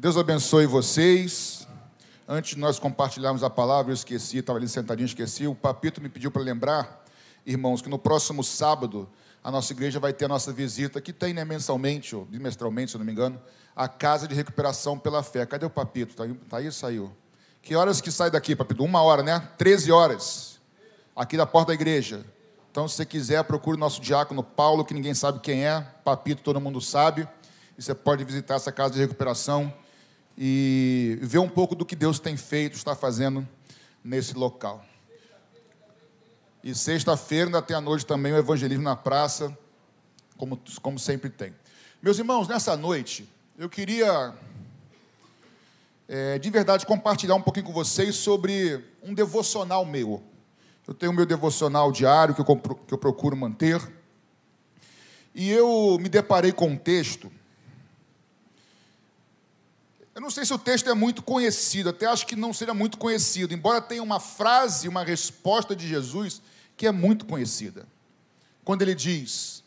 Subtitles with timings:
[0.00, 1.68] Deus abençoe vocês.
[2.26, 5.46] Antes de nós compartilharmos a palavra, eu esqueci, estava ali sentadinho, esqueci.
[5.46, 7.04] O Papito me pediu para lembrar,
[7.44, 9.06] irmãos, que no próximo sábado
[9.44, 12.96] a nossa igreja vai ter a nossa visita, que tem né, mensalmente, ou bimestralmente, se
[12.96, 13.38] não me engano,
[13.76, 15.44] a Casa de Recuperação pela Fé.
[15.44, 16.12] Cadê o Papito?
[16.12, 17.12] Está tá aí saiu?
[17.60, 18.82] Que horas que sai daqui, Papito?
[18.82, 19.50] Uma hora, né?
[19.58, 20.58] Treze horas.
[21.14, 22.24] Aqui da porta da igreja.
[22.70, 25.82] Então, se você quiser, procure o nosso diácono Paulo, que ninguém sabe quem é.
[26.02, 27.28] Papito, todo mundo sabe.
[27.76, 29.70] E você pode visitar essa casa de recuperação
[30.42, 33.46] e ver um pouco do que Deus tem feito, está fazendo
[34.02, 34.82] nesse local.
[36.64, 39.54] E sexta-feira, ainda tem à noite também o evangelismo na praça,
[40.38, 41.54] como, como sempre tem.
[42.00, 44.34] Meus irmãos, nessa noite, eu queria
[46.08, 50.22] é, de verdade compartilhar um pouquinho com vocês sobre um devocional meu.
[50.88, 53.78] Eu tenho o meu devocional diário que eu, que eu procuro manter.
[55.34, 57.30] E eu me deparei com um texto
[60.20, 62.98] eu não sei se o texto é muito conhecido, até acho que não seja muito
[62.98, 66.42] conhecido, embora tenha uma frase, uma resposta de Jesus
[66.76, 67.88] que é muito conhecida.
[68.62, 69.64] Quando ele diz: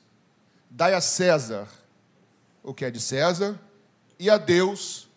[0.69, 1.67] Dai a César
[2.61, 3.59] o que é de César
[4.19, 5.09] e a Deus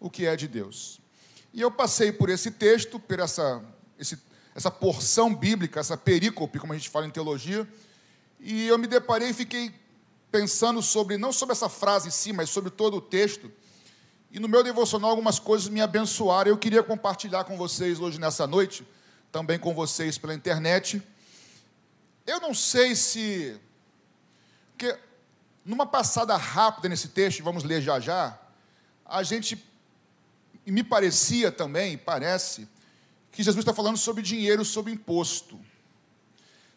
[0.00, 0.98] o que é de Deus.
[1.52, 3.62] E eu passei por esse texto, por essa,
[3.98, 4.18] esse,
[4.54, 7.68] essa porção bíblica, essa perícope, como a gente fala em teologia,
[8.40, 9.74] e eu me deparei e fiquei
[10.32, 13.52] pensando sobre, não sobre essa frase em si, mas sobre todo o texto.
[14.30, 16.50] E no meu devocional algumas coisas me abençoaram.
[16.50, 18.86] Eu queria compartilhar com vocês hoje nessa noite,
[19.32, 21.02] também com vocês pela internet.
[22.26, 23.60] Eu não sei se
[24.80, 24.98] porque
[25.62, 28.38] numa passada rápida nesse texto, vamos ler já já,
[29.04, 29.62] a gente
[30.64, 32.66] me parecia também, parece,
[33.30, 35.60] que Jesus está falando sobre dinheiro, sobre imposto.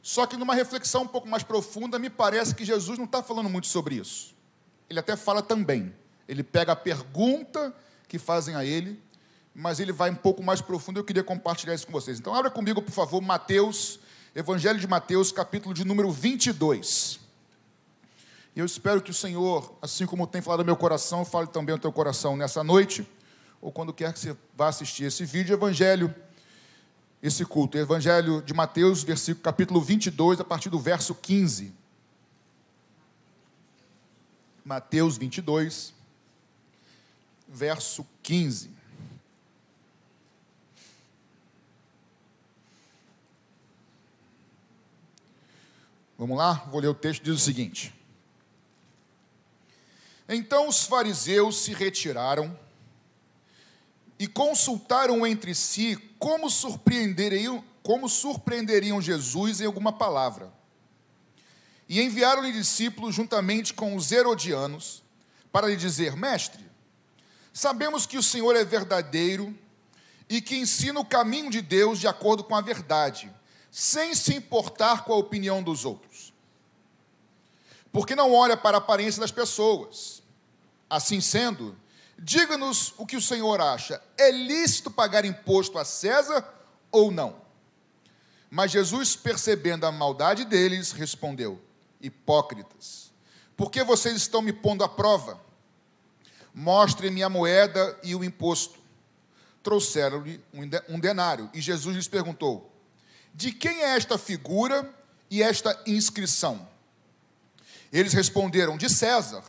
[0.02, 3.50] Só que numa reflexão um pouco mais profunda, me parece que Jesus não está falando
[3.50, 4.36] muito sobre isso.
[4.90, 5.96] Ele até fala também.
[6.28, 7.74] Ele pega a pergunta
[8.08, 9.02] que fazem a ele,
[9.54, 11.00] mas ele vai um pouco mais profundo.
[11.00, 12.20] Eu queria compartilhar isso com vocês.
[12.20, 14.00] Então, abra comigo, por favor, Mateus,
[14.36, 17.20] Evangelho de Mateus, capítulo de número 22.
[18.56, 21.74] E eu espero que o Senhor, assim como tem falado ao meu coração, fale também
[21.74, 23.08] ao teu coração nessa noite,
[23.60, 26.14] ou quando quer que você vá assistir esse vídeo, Evangelho,
[27.22, 27.78] esse culto.
[27.78, 31.74] Evangelho de Mateus, versículo, capítulo 22, a partir do verso 15.
[34.64, 35.93] Mateus 22,
[37.54, 38.72] verso 15.
[46.18, 46.54] Vamos lá?
[46.72, 47.94] Vou ler o texto, diz o seguinte:
[50.28, 52.58] Então os fariseus se retiraram
[54.18, 60.52] e consultaram entre si como surpreenderiam, como surpreenderiam Jesus em alguma palavra.
[61.88, 65.04] E enviaram-lhe discípulos juntamente com os herodianos
[65.52, 66.63] para lhe dizer: Mestre,
[67.54, 69.56] Sabemos que o Senhor é verdadeiro
[70.28, 73.32] e que ensina o caminho de Deus de acordo com a verdade,
[73.70, 76.34] sem se importar com a opinião dos outros.
[77.92, 80.24] Porque não olha para a aparência das pessoas.
[80.90, 81.78] Assim sendo,
[82.18, 86.44] diga-nos o que o Senhor acha: é lícito pagar imposto a César
[86.92, 87.36] ou não?
[88.50, 91.62] Mas Jesus, percebendo a maldade deles, respondeu:
[92.02, 93.12] Hipócritas,
[93.56, 95.43] por que vocês estão me pondo à prova?
[96.54, 98.80] Mostre-me a moeda e o imposto.
[99.64, 100.44] Trouxeram-lhe
[100.90, 101.50] um denário.
[101.54, 102.72] E Jesus lhes perguntou:
[103.34, 104.94] De quem é esta figura
[105.30, 106.68] e esta inscrição?
[107.92, 109.44] Eles responderam: De César.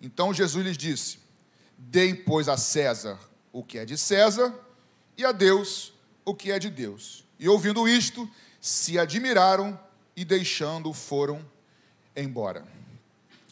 [0.00, 1.18] Então Jesus lhes disse:
[1.76, 3.18] Deem, pois, a César
[3.52, 4.52] o que é de César
[5.16, 5.92] e a Deus
[6.24, 7.24] o que é de Deus.
[7.38, 8.28] E ouvindo isto,
[8.60, 9.78] se admiraram
[10.16, 11.44] e deixando foram
[12.16, 12.66] embora.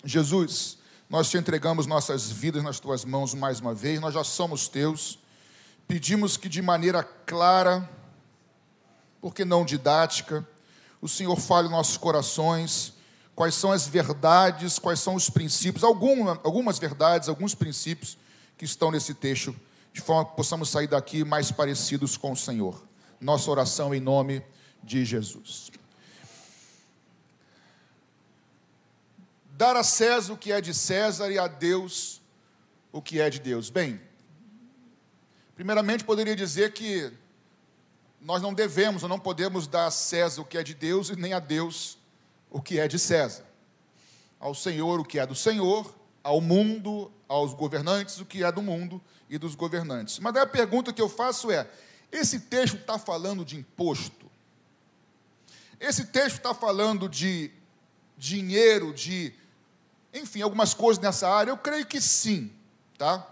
[0.04, 0.78] Jesus
[1.12, 5.18] nós te entregamos nossas vidas nas tuas mãos mais uma vez, nós já somos teus.
[5.86, 7.86] Pedimos que de maneira clara,
[9.20, 10.48] porque não didática,
[11.02, 12.94] o Senhor fale nossos corações,
[13.34, 18.16] quais são as verdades, quais são os princípios, alguma, algumas verdades, alguns princípios
[18.56, 19.54] que estão nesse texto,
[19.92, 22.82] de forma que possamos sair daqui mais parecidos com o Senhor.
[23.20, 24.42] Nossa oração em nome
[24.82, 25.70] de Jesus.
[29.56, 32.20] Dar a César o que é de César e a Deus
[32.90, 33.70] o que é de Deus.
[33.70, 34.00] Bem,
[35.54, 37.12] primeiramente poderia dizer que
[38.20, 41.16] nós não devemos ou não podemos dar a César o que é de Deus e
[41.16, 41.98] nem a Deus
[42.50, 43.44] o que é de César.
[44.38, 48.62] Ao Senhor o que é do Senhor, ao mundo, aos governantes o que é do
[48.62, 50.18] mundo e dos governantes.
[50.18, 51.68] Mas a pergunta que eu faço é:
[52.10, 54.30] esse texto está falando de imposto?
[55.80, 57.50] Esse texto está falando de
[58.16, 59.34] dinheiro, de
[60.12, 61.50] enfim, algumas coisas nessa área?
[61.50, 62.52] Eu creio que sim,
[62.98, 63.26] tá?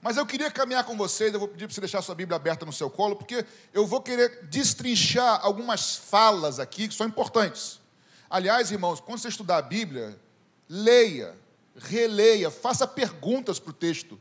[0.00, 2.66] Mas eu queria caminhar com vocês, eu vou pedir para você deixar sua Bíblia aberta
[2.66, 7.80] no seu colo, porque eu vou querer destrinchar algumas falas aqui que são importantes.
[8.28, 10.18] Aliás, irmãos, quando você estudar a Bíblia,
[10.68, 11.34] leia,
[11.76, 14.20] releia, faça perguntas para o texto.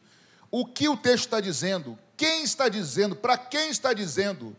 [0.49, 1.99] O que o texto está dizendo?
[2.15, 3.15] Quem está dizendo?
[3.15, 4.55] Para quem está dizendo?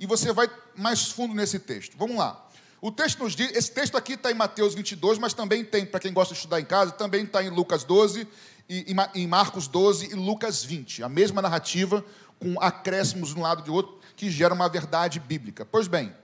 [0.00, 1.96] E você vai mais fundo nesse texto.
[1.96, 2.47] Vamos lá.
[2.80, 5.98] O texto nos diz, esse texto aqui está em Mateus 22, mas também tem, para
[5.98, 8.26] quem gosta de estudar em casa, também está em Lucas 12,
[8.68, 11.02] e, em Marcos 12 e Lucas 20.
[11.02, 12.04] A mesma narrativa,
[12.38, 15.66] com acréscimos de um lado e de outro, que gera uma verdade bíblica.
[15.66, 16.14] Pois bem,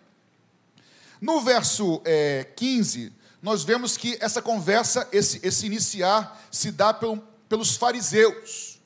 [1.21, 3.13] no verso é, 15,
[3.43, 7.19] nós vemos que essa conversa, esse, esse iniciar, se dá pelo,
[7.49, 8.81] pelos fariseus.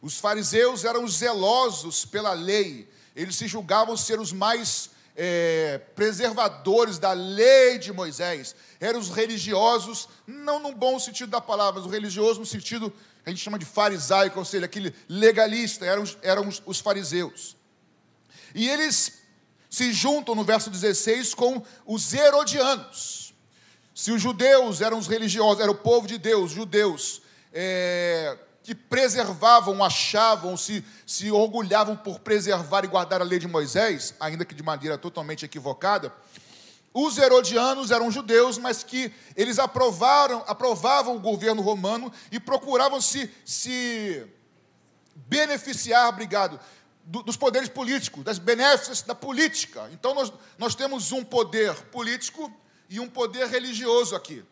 [0.00, 7.12] Os fariseus eram zelosos pela lei, eles se julgavam ser os mais é, preservadores da
[7.12, 12.40] lei de Moisés, eram os religiosos, não no bom sentido da palavra, mas o religioso
[12.40, 16.62] no sentido que a gente chama de farisaico, ou seja, aquele legalista, eram, eram os,
[16.64, 17.56] os fariseus.
[18.54, 19.20] E eles
[19.68, 23.34] se juntam no verso 16 com os herodianos.
[23.94, 27.20] Se os judeus eram os religiosos, era o povo de Deus, judeus,
[27.52, 28.38] é,
[28.70, 34.44] que preservavam, achavam, se, se orgulhavam por preservar e guardar a lei de Moisés, ainda
[34.44, 36.14] que de maneira totalmente equivocada,
[36.94, 43.28] os herodianos eram judeus, mas que eles aprovaram, aprovavam o governo romano e procuravam se,
[43.44, 44.24] se
[45.16, 46.60] beneficiar, obrigado,
[47.04, 49.90] do, dos poderes políticos, das benéficas da política.
[49.92, 52.48] Então nós, nós temos um poder político
[52.88, 54.44] e um poder religioso aqui.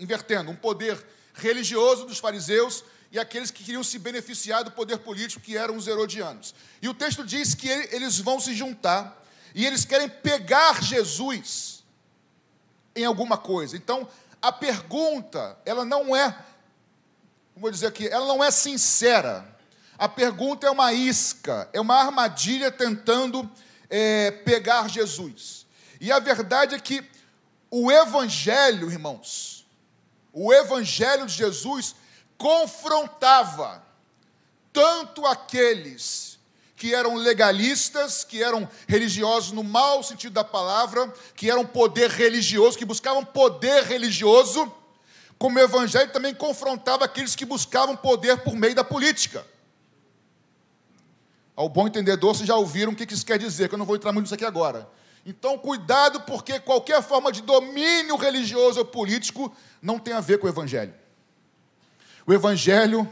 [0.00, 2.82] Invertendo, um poder religioso dos fariseus
[3.14, 6.52] e aqueles que queriam se beneficiar do poder político, que eram os herodianos.
[6.82, 9.24] E o texto diz que eles vão se juntar
[9.54, 11.84] e eles querem pegar Jesus
[12.94, 13.76] em alguma coisa.
[13.76, 14.08] Então,
[14.42, 16.36] a pergunta, ela não é,
[17.56, 19.46] vou dizer aqui, ela não é sincera.
[19.96, 23.48] A pergunta é uma isca, é uma armadilha tentando
[23.88, 25.68] é, pegar Jesus.
[26.00, 27.08] E a verdade é que
[27.70, 29.64] o Evangelho, irmãos,
[30.32, 31.94] o Evangelho de Jesus
[32.44, 33.82] confrontava
[34.70, 36.38] tanto aqueles
[36.76, 42.76] que eram legalistas, que eram religiosos no mau sentido da palavra, que eram poder religioso,
[42.76, 44.70] que buscavam poder religioso,
[45.38, 49.46] como o Evangelho também confrontava aqueles que buscavam poder por meio da política.
[51.56, 53.96] Ao bom entendedor, vocês já ouviram o que isso quer dizer, que eu não vou
[53.96, 54.86] entrar muito nisso aqui agora.
[55.24, 59.50] Então, cuidado, porque qualquer forma de domínio religioso ou político
[59.80, 61.03] não tem a ver com o Evangelho.
[62.26, 63.10] O Evangelho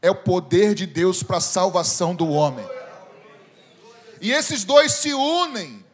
[0.00, 2.66] é o poder de Deus para a salvação do homem.
[4.20, 5.84] E esses dois se unem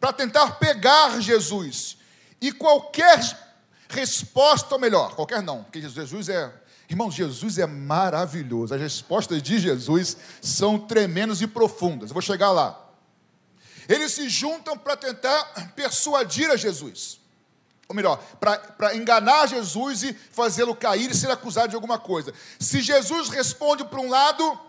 [0.00, 1.98] para tentar pegar Jesus.
[2.40, 3.18] E qualquer
[3.88, 6.52] resposta, ou melhor, qualquer não, porque Jesus é.
[6.88, 8.74] Irmãos, Jesus é maravilhoso.
[8.74, 12.10] As respostas de Jesus são tremendas e profundas.
[12.10, 12.88] Eu vou chegar lá.
[13.88, 17.20] Eles se juntam para tentar persuadir a Jesus.
[17.88, 22.34] Ou melhor, para enganar Jesus e fazê-lo cair e ser acusado de alguma coisa.
[22.60, 24.60] Se Jesus responde para um lado,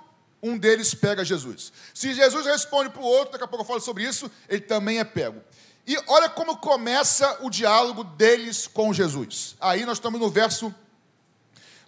[0.42, 1.74] um deles pega Jesus.
[1.94, 5.00] Se Jesus responde para o outro, daqui a pouco eu falo sobre isso, ele também
[5.00, 5.42] é pego.
[5.86, 9.57] E olha como começa o diálogo deles com Jesus.
[9.60, 10.74] Aí nós estamos no verso,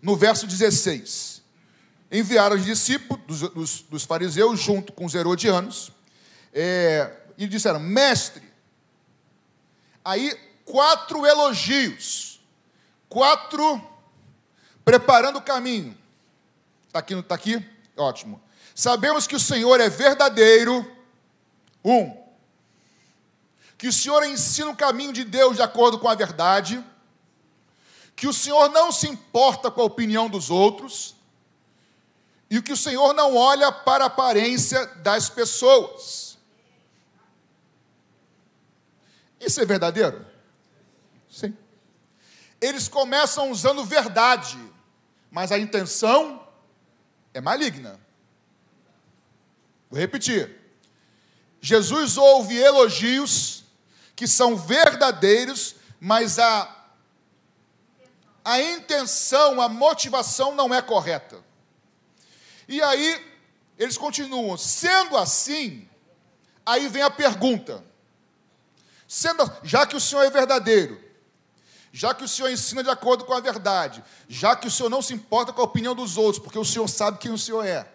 [0.02, 1.42] no verso 16.
[2.12, 5.94] Enviaram os discípulos dos, dos, dos fariseus junto com os herodianos.
[6.54, 8.44] É, e disseram: Mestre,
[10.04, 12.40] aí quatro elogios,
[13.10, 13.82] quatro
[14.84, 15.98] preparando o caminho.
[16.88, 17.66] Está aqui, está aqui?
[17.96, 18.42] Ótimo.
[18.76, 20.90] Sabemos que o Senhor é verdadeiro.
[21.84, 22.22] Um.
[23.78, 26.84] Que o Senhor ensina o caminho de Deus de acordo com a verdade.
[28.16, 31.16] Que o Senhor não se importa com a opinião dos outros.
[32.50, 36.38] E que o Senhor não olha para a aparência das pessoas.
[39.40, 40.31] Isso é verdadeiro?
[41.32, 41.58] Sim.
[42.60, 44.60] Eles começam usando verdade,
[45.32, 46.46] mas a intenção
[47.34, 48.00] é maligna.
[49.90, 50.60] Vou repetir.
[51.62, 53.64] Jesus ouve elogios
[54.16, 56.86] que são verdadeiros, mas a,
[58.44, 61.42] a intenção, a motivação não é correta.
[62.68, 63.26] E aí,
[63.78, 64.58] eles continuam.
[64.58, 65.88] Sendo assim,
[66.66, 67.84] aí vem a pergunta:
[69.08, 71.11] Sendo, já que o Senhor é verdadeiro,
[71.92, 75.02] já que o Senhor ensina de acordo com a verdade, já que o Senhor não
[75.02, 77.86] se importa com a opinião dos outros, porque o Senhor sabe quem o Senhor é,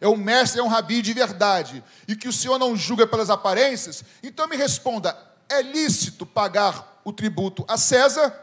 [0.00, 3.28] é um mestre, é um rabi de verdade, e que o Senhor não julga pelas
[3.28, 5.16] aparências, então me responda:
[5.48, 8.34] é lícito pagar o tributo a César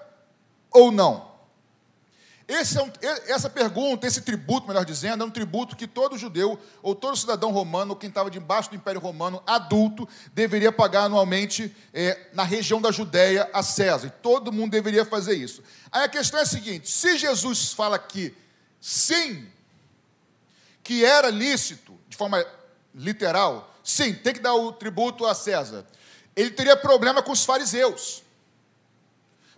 [0.69, 1.30] ou não?
[2.51, 2.91] É um,
[3.27, 7.49] essa pergunta, esse tributo, melhor dizendo, é um tributo que todo judeu ou todo cidadão
[7.49, 12.81] romano, ou quem estava debaixo do Império Romano, adulto, deveria pagar anualmente é, na região
[12.81, 14.07] da Judéia a César.
[14.07, 15.63] E todo mundo deveria fazer isso.
[15.89, 18.35] Aí a questão é a seguinte: se Jesus fala que
[18.81, 19.47] sim,
[20.83, 22.45] que era lícito, de forma
[22.93, 25.85] literal, sim, tem que dar o tributo a César,
[26.35, 28.23] ele teria problema com os fariseus.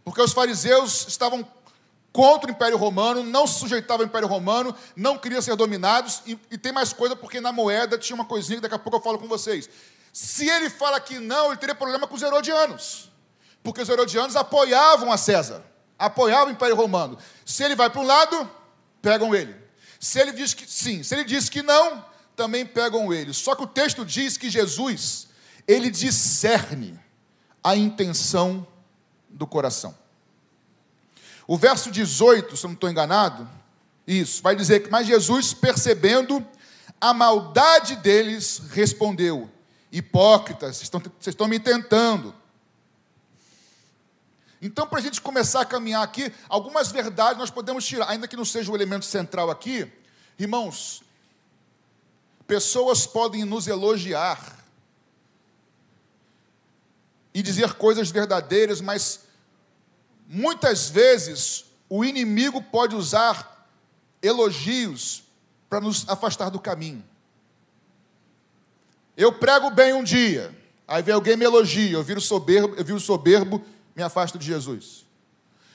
[0.03, 1.43] Porque os fariseus estavam
[2.13, 6.39] contra o Império Romano, não se sujeitavam ao Império Romano, não queriam ser dominados, e,
[6.51, 9.01] e, tem mais coisa, porque na moeda tinha uma coisinha que daqui a pouco eu
[9.01, 9.67] falo com vocês.
[10.13, 13.11] Se ele fala que não, ele teria problema com os herodianos,
[13.63, 15.63] porque os herodianos apoiavam a César,
[15.97, 17.17] apoiavam o Império Romano.
[17.43, 18.47] Se ele vai para um lado,
[19.01, 19.55] pegam ele.
[19.99, 22.05] Se ele diz que sim, se ele diz que não,
[22.35, 23.33] também pegam ele.
[23.33, 25.29] Só que o texto diz que Jesus,
[25.67, 26.99] ele discerne
[27.63, 28.67] a intenção
[29.27, 30.02] do coração.
[31.47, 33.47] O verso 18, se eu não estou enganado,
[34.07, 36.45] isso, vai dizer que, mas Jesus, percebendo
[36.99, 39.49] a maldade deles, respondeu:
[39.91, 42.33] Hipócritas, vocês estão, vocês estão me tentando.
[44.61, 48.37] Então, para a gente começar a caminhar aqui, algumas verdades nós podemos tirar, ainda que
[48.37, 49.91] não seja o elemento central aqui,
[50.39, 51.03] irmãos,
[52.47, 54.63] pessoas podem nos elogiar
[57.33, 59.21] e dizer coisas verdadeiras, mas
[60.35, 63.69] Muitas vezes o inimigo pode usar
[64.19, 65.21] elogios
[65.69, 67.03] para nos afastar do caminho.
[69.15, 70.51] Eu prego bem um dia,
[70.87, 73.63] aí vem alguém me elogia, eu viro soberbo, eu viro soberbo,
[73.95, 75.05] me afasto de Jesus.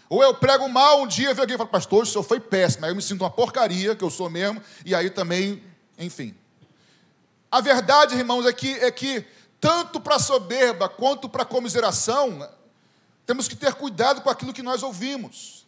[0.09, 2.85] Ou eu prego mal um dia, vem alguém e fala, pastor, o senhor foi péssimo,
[2.85, 5.63] aí eu me sinto uma porcaria, que eu sou mesmo, e aí também,
[5.97, 6.35] enfim.
[7.49, 9.25] A verdade, irmãos, é que, é que
[9.61, 12.45] tanto para soberba quanto para comiseração,
[13.29, 15.67] temos que ter cuidado com aquilo que nós ouvimos.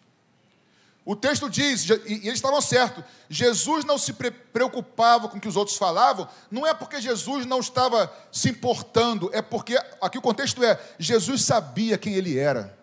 [1.04, 5.56] O texto diz, e eles estavam certos, Jesus não se preocupava com o que os
[5.56, 10.64] outros falavam, não é porque Jesus não estava se importando, é porque, aqui o contexto
[10.64, 12.78] é, Jesus sabia quem ele era.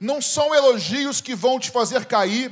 [0.00, 2.50] Não são elogios que vão te fazer cair,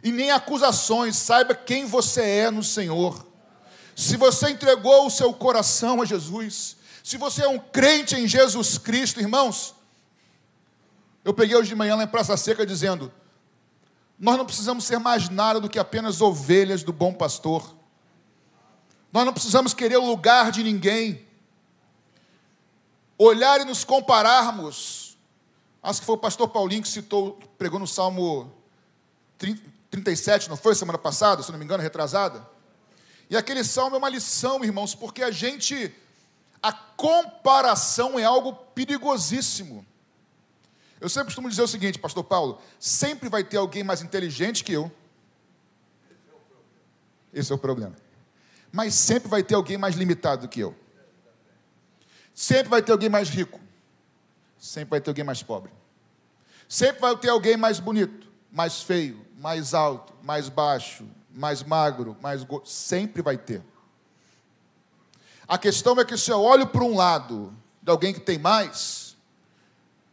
[0.00, 3.26] e nem acusações, saiba quem você é no Senhor.
[3.96, 8.78] Se você entregou o seu coração a Jesus, se você é um crente em Jesus
[8.78, 9.75] Cristo, irmãos,
[11.26, 13.12] eu peguei hoje de manhã lá em Praça Seca dizendo:
[14.16, 17.74] nós não precisamos ser mais nada do que apenas ovelhas do bom pastor.
[19.12, 21.26] Nós não precisamos querer o lugar de ninguém.
[23.18, 25.18] Olhar e nos compararmos.
[25.82, 28.52] Acho que foi o pastor Paulinho que citou, pregou no Salmo
[29.90, 32.48] 37, não foi semana passada, se não me engano, retrasada?
[33.28, 35.92] E aquele salmo é uma lição, irmãos, porque a gente,
[36.62, 39.84] a comparação é algo perigosíssimo.
[41.00, 44.72] Eu sempre costumo dizer o seguinte, pastor Paulo: sempre vai ter alguém mais inteligente que
[44.72, 44.90] eu.
[47.32, 47.94] Esse é o problema.
[48.72, 50.74] Mas sempre vai ter alguém mais limitado do que eu.
[52.34, 53.60] Sempre vai ter alguém mais rico.
[54.58, 55.70] Sempre vai ter alguém mais pobre.
[56.68, 62.42] Sempre vai ter alguém mais bonito, mais feio, mais alto, mais baixo, mais magro, mais
[62.42, 62.66] gordo.
[62.66, 63.62] Sempre vai ter.
[65.46, 69.05] A questão é que se eu olho para um lado de alguém que tem mais,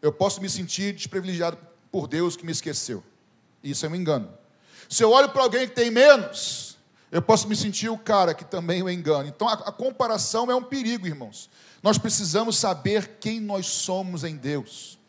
[0.04, 1.58] eu posso me sentir desprivilegiado
[1.90, 3.02] por Deus que me esqueceu.
[3.64, 4.30] Isso é um engano.
[4.90, 6.78] Se eu olho para alguém que tem menos,
[7.10, 9.30] eu posso me sentir o cara que também o engano.
[9.30, 11.50] Então a, a comparação é um perigo, irmãos.
[11.82, 15.00] Nós precisamos saber quem nós somos em Deus.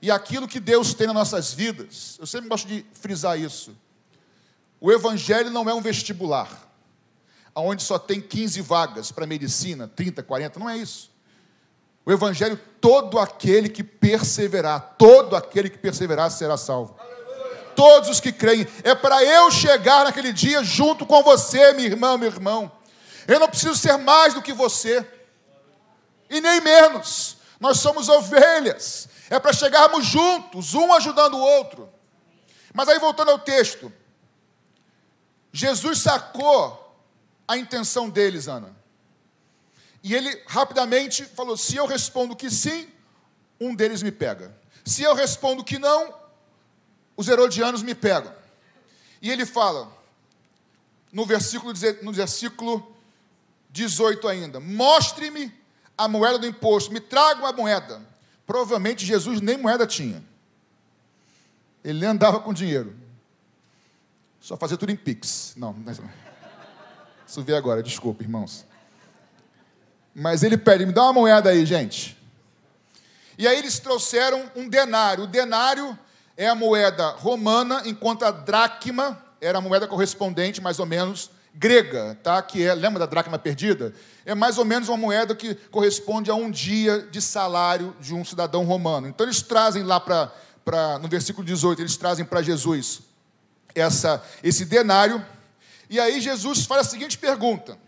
[0.00, 3.76] E aquilo que Deus tem nas nossas vidas, eu sempre gosto de frisar isso.
[4.80, 6.72] O Evangelho não é um vestibular,
[7.54, 11.10] onde só tem 15 vagas para medicina, 30, 40, não é isso.
[12.10, 16.98] O Evangelho, todo aquele que perseverar, todo aquele que perseverar será salvo.
[17.76, 22.18] Todos os que creem, é para eu chegar naquele dia junto com você, minha irmã,
[22.18, 22.72] meu irmão.
[23.28, 25.06] Eu não preciso ser mais do que você,
[26.28, 27.36] e nem menos.
[27.60, 31.88] Nós somos ovelhas, é para chegarmos juntos, um ajudando o outro.
[32.74, 33.92] Mas aí voltando ao texto,
[35.52, 36.92] Jesus sacou
[37.46, 38.79] a intenção deles, Ana.
[40.02, 42.88] E ele rapidamente falou: se eu respondo que sim,
[43.60, 44.54] um deles me pega.
[44.84, 46.14] Se eu respondo que não,
[47.16, 48.34] os herodianos me pegam.
[49.20, 49.92] E ele fala,
[51.12, 52.96] no versículo, no versículo
[53.70, 55.52] 18 ainda: Mostre-me
[55.96, 58.00] a moeda do imposto, me traga uma moeda.
[58.46, 60.24] Provavelmente Jesus nem moeda tinha.
[61.84, 62.96] Ele nem andava com dinheiro.
[64.40, 65.54] Só fazia tudo em Pix.
[65.56, 65.92] Não, não
[67.26, 67.42] isso.
[67.42, 68.66] Vê agora, desculpa, irmãos.
[70.14, 72.16] Mas ele pede, me dá uma moeda aí, gente.
[73.38, 75.24] E aí eles trouxeram um denário.
[75.24, 75.98] O denário
[76.36, 82.18] é a moeda romana, enquanto a dracma era a moeda correspondente, mais ou menos, grega,
[82.22, 82.40] tá?
[82.42, 83.94] que é, lembra da dracma perdida?
[84.24, 88.24] É mais ou menos uma moeda que corresponde a um dia de salário de um
[88.24, 89.08] cidadão romano.
[89.08, 93.00] Então eles trazem lá para, no versículo 18, eles trazem para Jesus
[93.74, 95.24] essa, esse denário,
[95.88, 97.78] e aí Jesus faz a seguinte pergunta.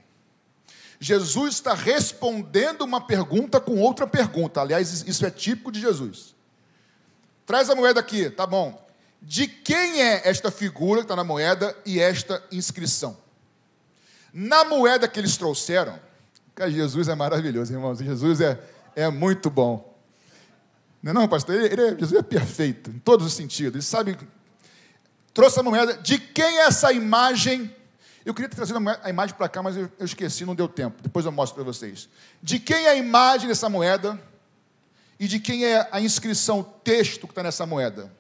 [1.03, 4.61] Jesus está respondendo uma pergunta com outra pergunta.
[4.61, 6.33] Aliás, isso é típico de Jesus.
[7.45, 8.81] Traz a moeda aqui, tá bom.
[9.21, 13.17] De quem é esta figura que está na moeda e esta inscrição?
[14.33, 15.99] Na moeda que eles trouxeram,
[16.69, 17.99] Jesus é maravilhoso, irmãos.
[17.99, 18.61] Jesus é,
[18.95, 19.93] é muito bom.
[21.03, 21.57] Não é não, pastor?
[21.57, 23.75] Ele, ele é, Jesus é perfeito, em todos os sentidos.
[23.75, 24.17] Ele sabe.
[25.35, 25.95] Trouxe a moeda.
[25.95, 27.75] De quem é essa imagem?
[28.25, 31.03] Eu queria ter trazido a imagem para cá, mas eu, esqueci, não deu tempo.
[31.03, 32.09] Depois eu mostro para vocês.
[32.43, 34.21] De quem é a imagem dessa moeda?
[35.19, 38.13] E de quem é a inscrição, o texto que está nessa moeda?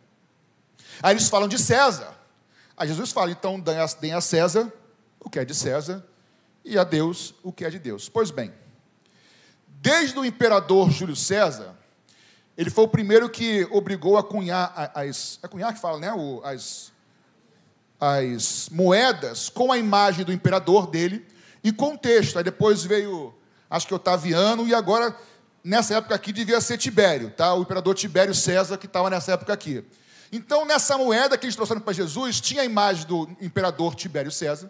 [1.02, 2.14] Aí eles falam de César.
[2.76, 4.73] Aí Jesus fala, então deem a César
[5.21, 6.04] o que é de César
[6.64, 8.09] e a Deus o que é de Deus.
[8.09, 8.52] Pois bem,
[9.66, 11.76] desde o imperador Júlio César,
[12.56, 15.38] ele foi o primeiro que obrigou a cunhar as.
[15.42, 16.09] É cunhar que fala, né?
[16.44, 16.91] As,
[18.04, 21.25] as moedas com a imagem do imperador dele
[21.62, 22.37] e com texto.
[22.37, 23.32] Aí depois veio,
[23.71, 25.16] acho que Otaviano, e agora,
[25.62, 27.54] nessa época aqui, devia ser Tibério, tá?
[27.54, 29.85] O imperador Tibério César, que estava nessa época aqui.
[30.32, 34.68] Então, nessa moeda que eles trouxeram para Jesus, tinha a imagem do imperador Tibério César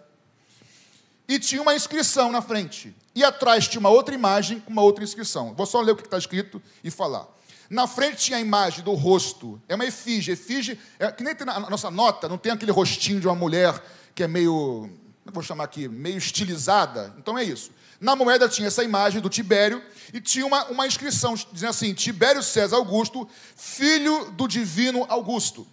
[1.26, 2.94] e tinha uma inscrição na frente.
[3.14, 5.54] E atrás tinha uma outra imagem com uma outra inscrição.
[5.54, 7.26] Vou só ler o que está escrito e falar.
[7.72, 9.58] Na frente tinha a imagem do rosto.
[9.66, 10.32] É uma efígie.
[10.32, 13.82] Efígie, é, que nem tem na nossa nota, não tem aquele rostinho de uma mulher
[14.14, 14.90] que é meio,
[15.24, 17.14] vou chamar aqui, meio estilizada.
[17.16, 17.70] Então é isso.
[17.98, 22.42] Na moeda tinha essa imagem do Tibério e tinha uma, uma inscrição dizendo assim: Tibério
[22.42, 23.26] César Augusto,
[23.56, 25.66] filho do divino Augusto.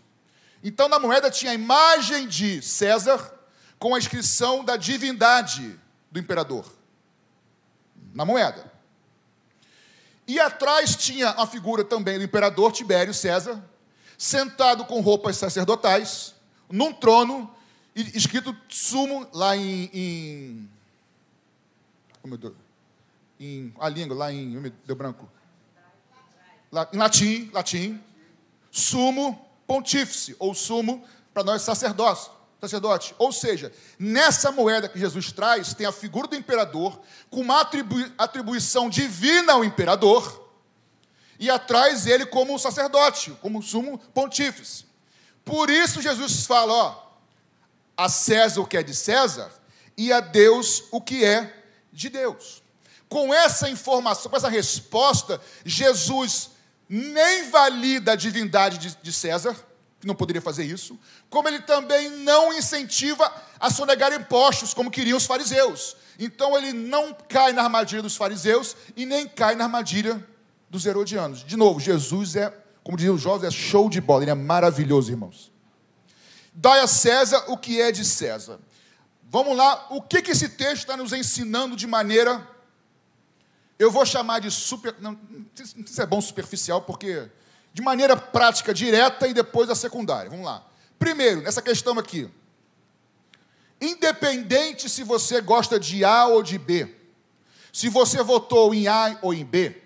[0.63, 3.29] Então na moeda tinha a imagem de César
[3.77, 5.77] com a inscrição da divindade
[6.09, 6.65] do imperador
[8.13, 8.68] na moeda.
[10.29, 13.59] E atrás tinha a figura também do imperador Tibério César,
[14.15, 16.35] sentado com roupas sacerdotais,
[16.69, 17.51] num trono,
[17.95, 19.89] escrito sumo lá em.
[19.91, 20.69] em
[22.21, 22.53] oh, meu Deus,
[23.39, 24.55] em a língua, lá em.
[24.55, 25.27] Oh, deu branco.
[26.71, 27.99] Lá, em latim, latim.
[28.69, 33.15] Sumo pontífice, ou sumo para nós sacerdócio sacerdote.
[33.17, 38.11] Ou seja, nessa moeda que Jesus traz, tem a figura do imperador, com uma atribui
[38.17, 40.47] atribuição divina ao imperador,
[41.39, 44.85] e atrás ele como um sacerdote, como sumo pontífice.
[45.45, 47.09] Por isso Jesus fala, ó,
[47.95, 49.51] a César o que é de César,
[49.97, 51.53] e a Deus o que é
[51.91, 52.61] de Deus.
[53.07, 56.51] Com essa informação, com essa resposta, Jesus
[56.87, 59.55] nem valida a divindade de César,
[59.99, 60.97] que não poderia fazer isso,
[61.29, 65.95] como ele também não incentiva a sonegar impostos, como queriam os fariseus.
[66.17, 70.25] Então ele não cai na armadilha dos fariseus e nem cai na armadilha
[70.69, 71.43] dos herodianos.
[71.43, 75.11] De novo, Jesus é, como diziam os jovens, é show de bola, ele é maravilhoso,
[75.11, 75.51] irmãos.
[76.53, 78.59] Dai a César o que é de César.
[79.29, 82.47] Vamos lá, o que, que esse texto está nos ensinando de maneira.
[83.77, 84.95] Eu vou chamar de super.
[84.99, 87.29] Não, não sei se é bom superficial, porque
[87.73, 90.29] de maneira prática, direta e depois a secundária.
[90.29, 90.65] Vamos lá.
[90.97, 92.29] Primeiro, nessa questão aqui.
[93.79, 96.95] Independente se você gosta de A ou de B,
[97.71, 99.81] se você votou em A ou em B,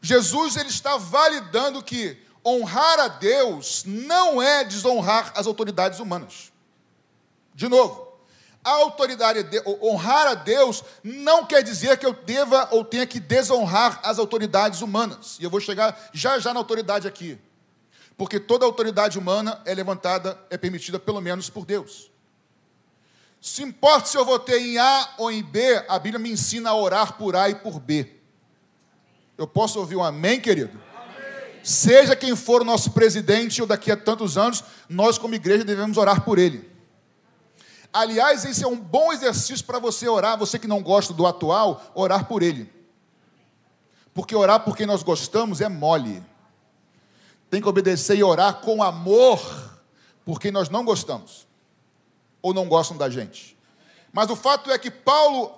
[0.00, 6.52] Jesus ele está validando que honrar a Deus não é desonrar as autoridades humanas.
[7.54, 8.11] De novo,
[8.64, 9.44] a autoridade,
[9.82, 14.82] honrar a Deus não quer dizer que eu deva ou tenha que desonrar as autoridades
[14.82, 15.36] humanas.
[15.40, 17.38] E eu vou chegar já já na autoridade aqui.
[18.16, 22.10] Porque toda autoridade humana é levantada, é permitida pelo menos por Deus.
[23.40, 26.76] Se importa se eu votei em A ou em B, a Bíblia me ensina a
[26.76, 28.14] orar por A e por B.
[29.36, 30.78] Eu posso ouvir um amém, querido?
[30.94, 31.58] Amém.
[31.64, 35.96] Seja quem for o nosso presidente ou daqui a tantos anos, nós como igreja devemos
[35.96, 36.71] orar por ele.
[37.92, 41.82] Aliás, esse é um bom exercício para você orar, você que não gosta do atual,
[41.94, 42.72] orar por ele.
[44.14, 46.24] Porque orar por quem nós gostamos é mole.
[47.50, 49.38] Tem que obedecer e orar com amor
[50.24, 51.46] por quem nós não gostamos
[52.40, 53.58] ou não gostam da gente.
[54.10, 55.54] Mas o fato é que Paulo,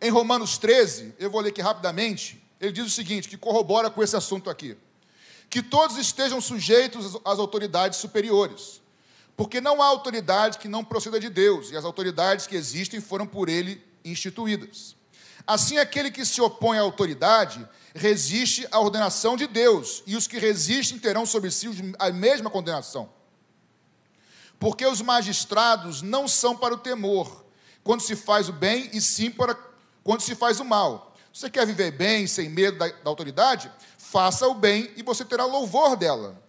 [0.00, 4.02] em Romanos 13, eu vou ler aqui rapidamente, ele diz o seguinte, que corrobora com
[4.02, 4.76] esse assunto aqui:
[5.50, 8.83] que todos estejam sujeitos às autoridades superiores
[9.36, 13.26] porque não há autoridade que não proceda de Deus, e as autoridades que existem foram
[13.26, 14.96] por ele instituídas.
[15.46, 20.38] Assim, aquele que se opõe à autoridade resiste à ordenação de Deus, e os que
[20.38, 21.68] resistem terão sobre si
[21.98, 23.10] a mesma condenação.
[24.58, 27.44] Porque os magistrados não são para o temor,
[27.82, 29.56] quando se faz o bem, e sim para
[30.02, 31.14] quando se faz o mal.
[31.32, 33.70] Você quer viver bem, sem medo da, da autoridade?
[33.98, 36.40] Faça o bem e você terá louvor dela.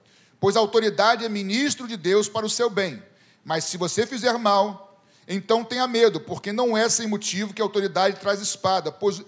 [0.46, 3.02] Pois a autoridade é ministro de Deus para o seu bem.
[3.44, 7.66] Mas se você fizer mal, então tenha medo, porque não é sem motivo que a
[7.66, 9.24] autoridade traz espada, pois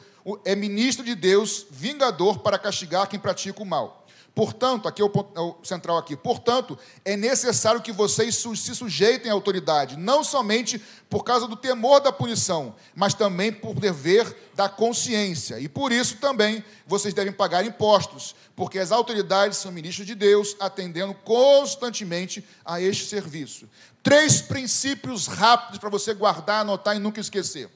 [0.45, 4.05] é ministro de Deus, vingador para castigar quem pratica o mal.
[4.37, 6.15] Portanto, aqui é o, ponto, é o central aqui.
[6.15, 12.01] Portanto, é necessário que vocês se sujeitem à autoridade, não somente por causa do temor
[12.01, 15.59] da punição, mas também por dever da consciência.
[15.59, 20.55] E por isso também vocês devem pagar impostos, porque as autoridades são ministros de Deus,
[20.59, 23.67] atendendo constantemente a este serviço.
[24.03, 27.71] Três princípios rápidos para você guardar, anotar e nunca esquecer.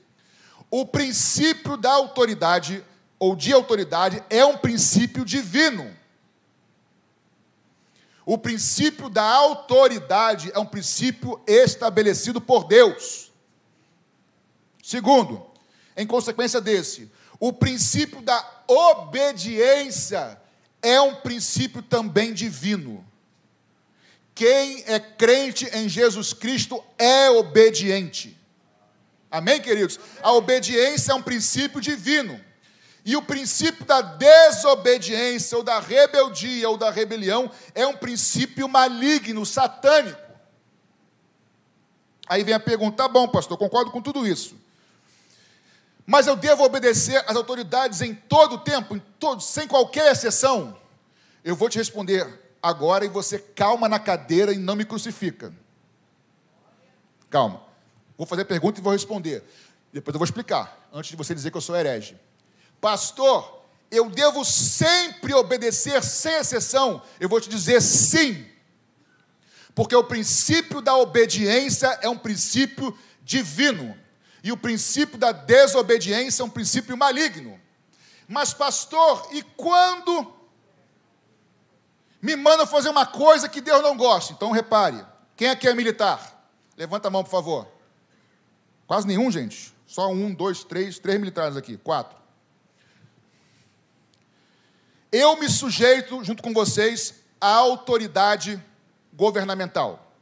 [0.69, 2.85] O princípio da autoridade
[3.17, 5.99] ou de autoridade é um princípio divino.
[8.31, 13.29] O princípio da autoridade é um princípio estabelecido por Deus.
[14.81, 15.45] Segundo,
[15.97, 20.39] em consequência desse, o princípio da obediência
[20.81, 23.05] é um princípio também divino.
[24.33, 28.39] Quem é crente em Jesus Cristo é obediente.
[29.29, 29.99] Amém, queridos?
[30.23, 32.39] A obediência é um princípio divino.
[33.03, 39.45] E o princípio da desobediência, ou da rebeldia, ou da rebelião, é um princípio maligno,
[39.45, 40.21] satânico.
[42.27, 44.55] Aí vem a pergunta: tá bom, pastor, concordo com tudo isso.
[46.05, 50.77] Mas eu devo obedecer às autoridades em todo o tempo, em todo, sem qualquer exceção?
[51.43, 52.27] Eu vou te responder
[52.61, 55.53] agora e você calma na cadeira e não me crucifica.
[57.29, 57.63] Calma.
[58.17, 59.43] Vou fazer a pergunta e vou responder.
[59.91, 62.17] Depois eu vou explicar, antes de você dizer que eu sou herege.
[62.81, 67.03] Pastor, eu devo sempre obedecer sem exceção?
[67.19, 68.47] Eu vou te dizer sim.
[69.75, 73.97] Porque o princípio da obediência é um princípio divino.
[74.43, 77.59] E o princípio da desobediência é um princípio maligno.
[78.27, 80.33] Mas, pastor, e quando
[82.21, 84.33] me mandam fazer uma coisa que Deus não gosta?
[84.33, 86.49] Então, repare: quem aqui é militar?
[86.75, 87.67] Levanta a mão, por favor.
[88.87, 89.73] Quase nenhum, gente.
[89.85, 91.77] Só um, dois, três, três militares aqui.
[91.77, 92.20] Quatro.
[95.11, 98.63] Eu me sujeito, junto com vocês, à autoridade
[99.13, 100.13] governamental.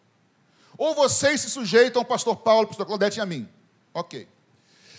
[0.77, 3.47] Ou vocês se sujeitam ao pastor Paulo, pastor Claudete e a mim.
[3.93, 4.27] Ok.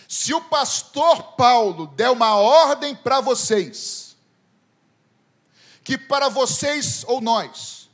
[0.07, 4.15] Se o pastor Paulo der uma ordem para vocês,
[5.83, 7.89] que para vocês ou nós,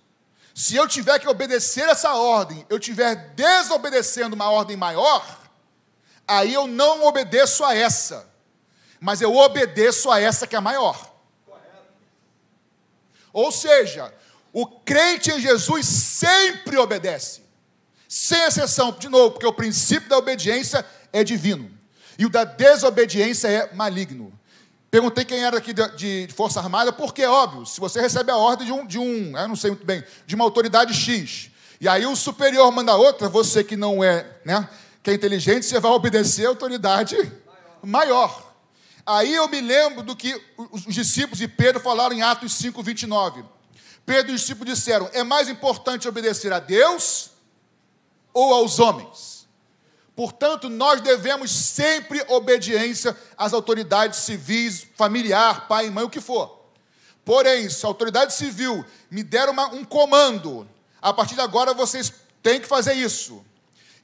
[0.54, 5.24] se eu tiver que obedecer essa ordem, eu estiver desobedecendo uma ordem maior,
[6.28, 8.28] aí eu não obedeço a essa,
[9.00, 11.17] mas eu obedeço a essa que é maior.
[13.38, 14.12] Ou seja,
[14.52, 17.44] o crente em Jesus sempre obedece,
[18.10, 21.70] sem exceção, de novo, porque o princípio da obediência é divino
[22.18, 24.34] e o da desobediência é maligno.
[24.90, 28.38] Perguntei quem era aqui de, de Força Armada, porque é óbvio, se você recebe a
[28.38, 31.88] ordem de um, de um, eu não sei muito bem, de uma autoridade X, e
[31.88, 34.68] aí o superior manda outra, você que não é, né,
[35.04, 37.16] que é inteligente, você vai obedecer a autoridade
[37.84, 37.84] maior.
[37.84, 38.47] maior.
[39.08, 43.42] Aí eu me lembro do que os discípulos de Pedro falaram em Atos 5, 29.
[44.06, 47.32] Pedro e os discípulos disseram: é mais importante obedecer a Deus
[48.34, 49.48] ou aos homens?
[50.14, 56.68] Portanto, nós devemos sempre obediência às autoridades civis, familiar, pai mãe, o que for.
[57.24, 60.68] Porém, se a autoridade civil me der uma, um comando,
[61.02, 62.12] a partir de agora vocês
[62.44, 63.46] têm que fazer isso.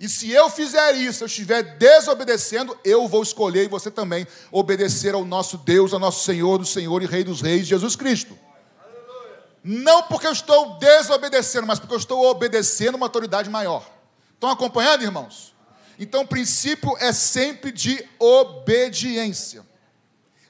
[0.03, 5.15] E se eu fizer isso, eu estiver desobedecendo, eu vou escolher e você também obedecer
[5.15, 8.37] ao nosso Deus, ao nosso Senhor, do Senhor e Rei dos Reis, Jesus Cristo.
[9.63, 13.89] Não porque eu estou desobedecendo, mas porque eu estou obedecendo uma autoridade maior.
[14.33, 15.55] Estão acompanhando, irmãos?
[15.97, 19.65] Então, o princípio é sempre de obediência,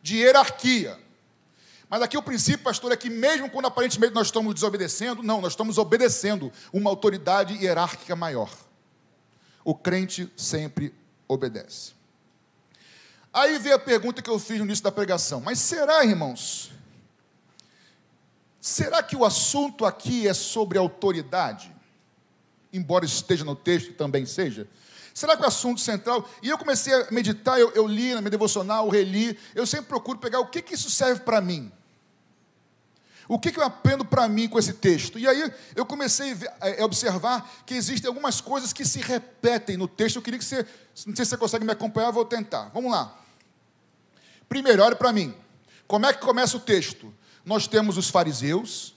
[0.01, 0.97] de hierarquia.
[1.87, 5.51] Mas aqui o princípio, pastor, é que mesmo quando aparentemente nós estamos desobedecendo, não, nós
[5.51, 8.49] estamos obedecendo uma autoridade hierárquica maior
[9.63, 10.93] o crente sempre
[11.27, 11.93] obedece.
[13.33, 16.71] Aí vem a pergunta que eu fiz no início da pregação: mas será, irmãos?
[18.61, 21.73] Será que o assunto aqui é sobre autoridade?
[22.71, 24.67] Embora esteja no texto também seja.
[25.13, 26.27] Será que o assunto central.
[26.41, 29.37] E eu comecei a meditar, eu, eu li na minha devocional, eu reli.
[29.53, 31.71] Eu sempre procuro pegar o que, que isso serve para mim.
[33.27, 35.17] O que, que eu aprendo para mim com esse texto?
[35.17, 36.35] E aí eu comecei
[36.79, 40.17] a observar que existem algumas coisas que se repetem no texto.
[40.17, 40.65] Eu queria que você,
[41.05, 42.69] não sei se você consegue me acompanhar, vou tentar.
[42.73, 43.17] Vamos lá.
[44.49, 45.33] Primeiro, olhe para mim.
[45.87, 47.13] Como é que começa o texto?
[47.45, 48.93] Nós temos os fariseus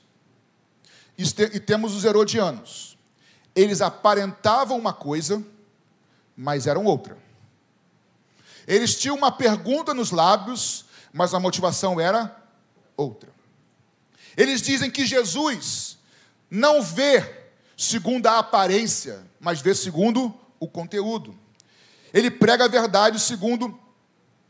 [1.16, 2.98] e temos os herodianos.
[3.54, 5.42] Eles aparentavam uma coisa,
[6.36, 7.16] mas eram outra.
[8.66, 12.36] Eles tinham uma pergunta nos lábios, mas a motivação era
[12.96, 13.35] outra.
[14.36, 15.98] Eles dizem que Jesus
[16.50, 21.36] não vê segundo a aparência, mas vê segundo o conteúdo.
[22.12, 23.78] Ele prega a verdade segundo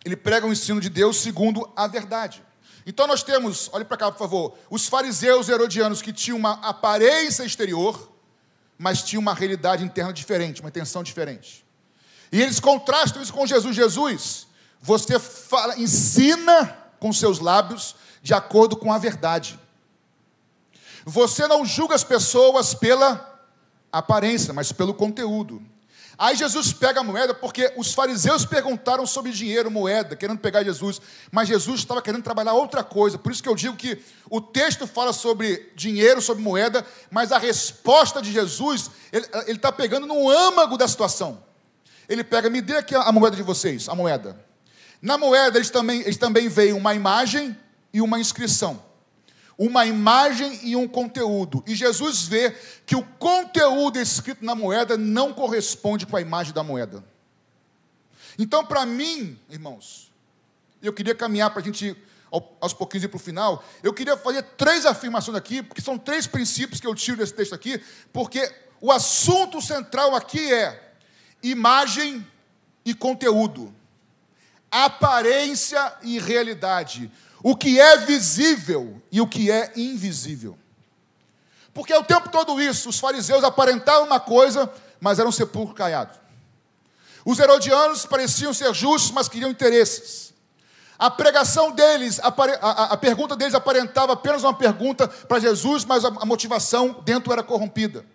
[0.06, 2.40] ele prega o ensino de Deus segundo a verdade.
[2.86, 7.42] Então nós temos, olhe para cá, por favor, os fariseus herodianos que tinham uma aparência
[7.42, 8.12] exterior,
[8.78, 11.66] mas tinham uma realidade interna diferente, uma intenção diferente.
[12.30, 13.74] E eles contrastam isso com Jesus.
[13.74, 14.46] Jesus,
[14.80, 16.66] você fala, ensina
[17.00, 19.58] com seus lábios de acordo com a verdade.
[21.08, 23.40] Você não julga as pessoas pela
[23.92, 25.62] aparência, mas pelo conteúdo.
[26.18, 31.00] Aí Jesus pega a moeda, porque os fariseus perguntaram sobre dinheiro, moeda, querendo pegar Jesus,
[31.30, 33.16] mas Jesus estava querendo trabalhar outra coisa.
[33.16, 37.38] Por isso que eu digo que o texto fala sobre dinheiro, sobre moeda, mas a
[37.38, 41.40] resposta de Jesus, ele está pegando no âmago da situação.
[42.08, 44.44] Ele pega, me dê aqui a moeda de vocês, a moeda.
[45.00, 47.56] Na moeda, eles também, eles também veem uma imagem
[47.92, 48.85] e uma inscrição
[49.58, 51.64] uma imagem e um conteúdo.
[51.66, 52.50] E Jesus vê
[52.84, 57.02] que o conteúdo escrito na moeda não corresponde com a imagem da moeda.
[58.38, 60.12] Então, para mim, irmãos,
[60.82, 61.96] eu queria caminhar para a gente,
[62.60, 63.64] aos pouquinhos, ir para o final.
[63.82, 67.54] Eu queria fazer três afirmações aqui, porque são três princípios que eu tiro desse texto
[67.54, 70.92] aqui, porque o assunto central aqui é
[71.42, 72.26] imagem
[72.84, 73.74] e conteúdo,
[74.70, 77.10] aparência e realidade
[77.42, 80.58] o que é visível e o que é invisível.
[81.72, 86.18] Porque o tempo todo isso, os fariseus aparentavam uma coisa, mas eram sepulcro caiado.
[87.24, 90.32] Os herodianos pareciam ser justos, mas queriam interesses.
[90.98, 96.04] A pregação deles, a, a, a pergunta deles aparentava apenas uma pergunta para Jesus, mas
[96.04, 98.06] a, a motivação dentro era corrompida.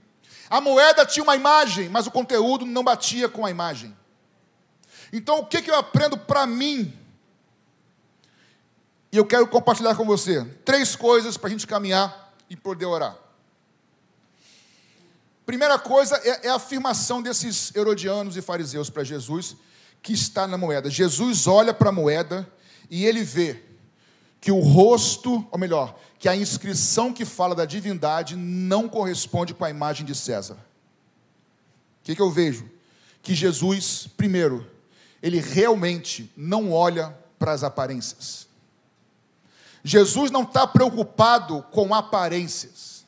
[0.49, 3.95] A moeda tinha uma imagem, mas o conteúdo não batia com a imagem.
[5.13, 6.91] Então, o que, que eu aprendo para mim
[9.11, 13.17] e eu quero compartilhar com você três coisas para a gente caminhar e poder orar.
[15.45, 19.57] Primeira coisa é, é a afirmação desses herodianos e fariseus para Jesus,
[20.01, 20.89] que está na moeda.
[20.89, 22.49] Jesus olha para a moeda
[22.89, 23.61] e ele vê
[24.39, 29.65] que o rosto, ou melhor, que a inscrição que fala da divindade não corresponde com
[29.65, 30.53] a imagem de César.
[30.53, 32.69] O que, que eu vejo?
[33.21, 34.65] Que Jesus, primeiro,
[35.21, 38.47] ele realmente não olha para as aparências.
[39.83, 43.05] Jesus não está preocupado com aparências.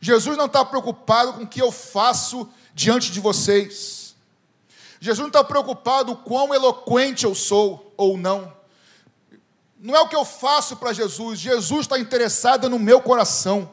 [0.00, 4.14] Jesus não está preocupado com o que eu faço diante de vocês.
[5.00, 8.52] Jesus não está preocupado com quão eloquente eu sou ou não.
[9.78, 11.38] Não é o que eu faço para Jesus.
[11.38, 13.70] Jesus está interessado no meu coração,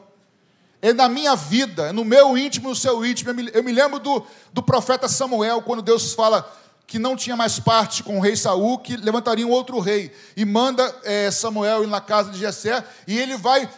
[0.80, 3.30] é na minha vida, é no meu íntimo, no seu íntimo.
[3.52, 6.50] Eu me, lembro do, do profeta Samuel, quando Deus fala:
[6.88, 10.10] que não tinha mais parte com o rei Saul, que levantaria um outro rei.
[10.34, 13.68] E manda é, Samuel ir na casa de Jessé, e ele vai.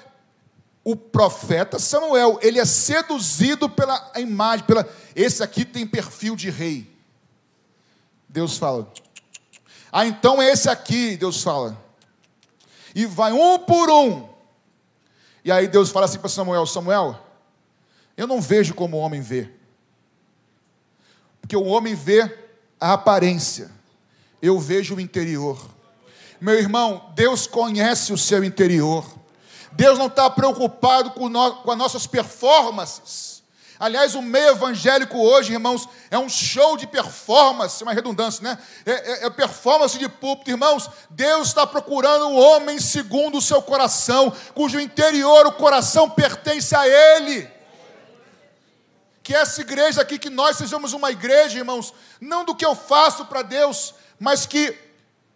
[0.85, 4.89] O profeta Samuel, ele é seduzido pela imagem, pela.
[5.15, 6.89] Esse aqui tem perfil de rei.
[8.29, 8.91] Deus fala.
[9.91, 11.77] Ah, então é esse aqui, Deus fala.
[12.95, 14.29] E vai um por um.
[15.45, 17.19] E aí Deus fala assim para Samuel: Samuel,
[18.17, 19.51] eu não vejo como o homem vê.
[21.41, 22.40] Porque o homem vê
[22.81, 23.71] a aparência,
[24.41, 25.61] eu vejo o interior.
[26.41, 29.05] Meu irmão, Deus conhece o seu interior.
[29.73, 33.43] Deus não está preocupado com, no, com as nossas performances.
[33.79, 38.59] Aliás, o meio evangélico hoje, irmãos, é um show de performance, uma redundância, né?
[38.85, 40.89] É, é, é performance de púlpito, irmãos.
[41.11, 46.87] Deus está procurando um homem segundo o seu coração, cujo interior, o coração pertence a
[46.87, 47.60] Ele
[49.31, 53.27] que essa igreja aqui, que nós sejamos uma igreja, irmãos, não do que eu faço
[53.27, 54.77] para Deus, mas que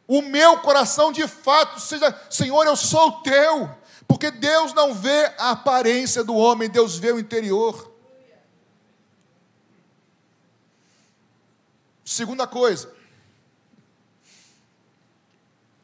[0.08, 3.72] o meu coração de fato seja, Senhor, eu sou teu,
[4.08, 7.88] porque Deus não vê a aparência do homem, Deus vê o interior.
[12.04, 12.92] Segunda coisa,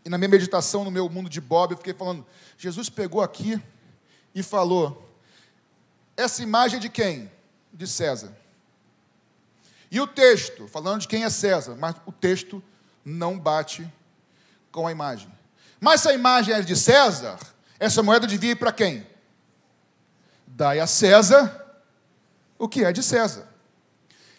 [0.04, 2.26] e na minha meditação no meu mundo de Bob, eu fiquei falando,
[2.58, 3.62] Jesus pegou aqui
[4.34, 5.08] e falou,
[6.16, 7.30] essa imagem é de quem?
[7.72, 8.32] De César.
[9.90, 12.62] E o texto, falando de quem é César, mas o texto
[13.04, 13.90] não bate
[14.70, 15.32] com a imagem.
[15.80, 17.38] Mas se a imagem é de César,
[17.78, 19.06] essa moeda devia ir para quem?
[20.46, 21.56] Dai a César
[22.58, 23.48] o que é de César.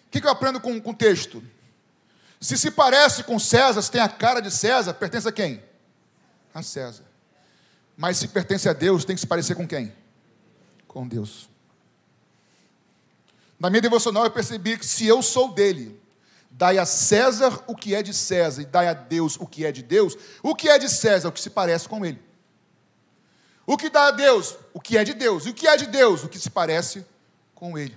[0.06, 1.44] O que eu aprendo com, com o texto?
[2.40, 5.64] Se se parece com César, se tem a cara de César, pertence a quem?
[6.54, 7.04] a César.
[7.96, 9.94] Mas se pertence a Deus, tem que se parecer com quem?
[10.88, 11.50] Com Deus.
[13.62, 16.02] Na minha devocional eu percebi que se eu sou dele,
[16.50, 19.72] dai a César o que é de César e dai a Deus o que é
[19.72, 22.20] de Deus, o que é de César, o que se parece com ele.
[23.68, 25.86] O que dá a Deus, o que é de Deus, e o que é de
[25.86, 27.06] Deus, o que se parece
[27.54, 27.96] com ele.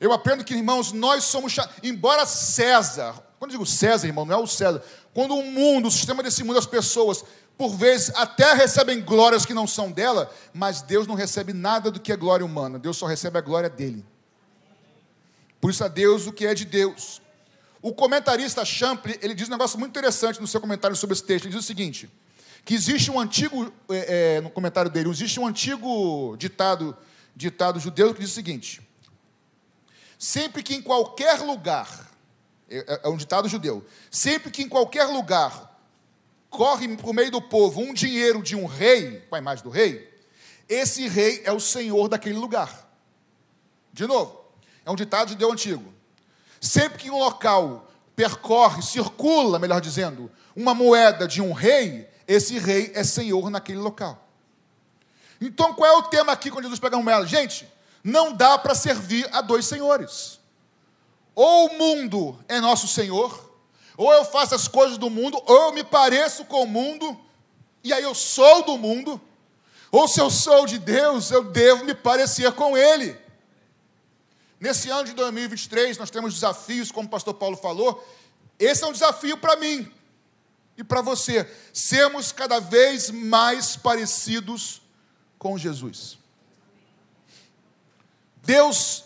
[0.00, 4.42] Eu aprendo que, irmãos, nós somos, embora César, quando eu digo César, irmão, não é
[4.42, 4.82] o César,
[5.12, 7.22] quando o mundo, o sistema desse mundo, as pessoas,
[7.58, 12.00] por vezes, até recebem glórias que não são dela, mas Deus não recebe nada do
[12.00, 14.13] que é glória humana, Deus só recebe a glória dele.
[15.64, 17.22] Por isso a Deus o que é de Deus.
[17.80, 21.46] O comentarista Champlin, ele diz um negócio muito interessante no seu comentário sobre esse texto,
[21.46, 22.10] ele diz o seguinte,
[22.66, 26.94] que existe um antigo, é, é, no comentário dele, existe um antigo ditado,
[27.34, 28.86] ditado judeu que diz o seguinte,
[30.18, 32.10] sempre que em qualquer lugar
[32.68, 33.82] é, é, é um ditado judeu.
[34.10, 35.80] Sempre que em qualquer lugar
[36.50, 40.12] corre por meio do povo um dinheiro de um rei, com a imagem do rei,
[40.68, 42.86] esse rei é o senhor daquele lugar.
[43.94, 44.43] De novo,
[44.84, 45.92] é um ditado judeu antigo.
[46.60, 52.92] Sempre que um local percorre, circula, melhor dizendo, uma moeda de um rei, esse rei
[52.94, 54.26] é senhor naquele local.
[55.40, 57.26] Então, qual é o tema aqui quando Jesus pega uma moeda?
[57.26, 57.68] Gente,
[58.02, 60.38] não dá para servir a dois senhores.
[61.34, 63.52] Ou o mundo é nosso Senhor,
[63.96, 67.18] ou eu faço as coisas do mundo, ou eu me pareço com o mundo,
[67.82, 69.20] e aí eu sou do mundo,
[69.90, 73.16] ou se eu sou de Deus, eu devo me parecer com Ele.
[74.64, 78.02] Nesse ano de 2023, nós temos desafios, como o pastor Paulo falou.
[78.58, 79.92] Esse é um desafio para mim
[80.74, 84.80] e para você, sermos cada vez mais parecidos
[85.38, 86.16] com Jesus.
[88.42, 89.04] Deus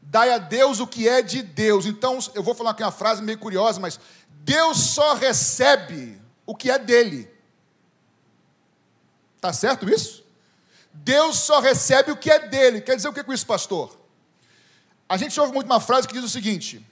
[0.00, 1.86] dai a Deus o que é de Deus.
[1.86, 3.98] Então, eu vou falar aqui uma frase meio curiosa, mas
[4.44, 7.28] Deus só recebe o que é dele.
[9.40, 10.24] Tá certo isso?
[10.92, 12.80] Deus só recebe o que é dele.
[12.80, 14.03] Quer dizer o que com isso, pastor?
[15.08, 16.84] A gente ouve muito uma frase que diz o seguinte: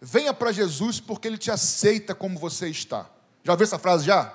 [0.00, 3.08] Venha para Jesus porque ele te aceita como você está.
[3.44, 4.34] Já ouviu essa frase já?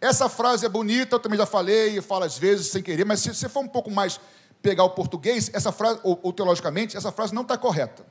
[0.00, 3.20] Essa frase é bonita, eu também já falei, eu falo às vezes sem querer, mas
[3.20, 4.18] se você for um pouco mais
[4.60, 8.04] pegar o português, essa frase, ou, ou teologicamente, essa frase não está correta.